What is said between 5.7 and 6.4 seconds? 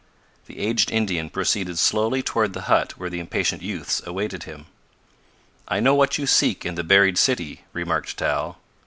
know what you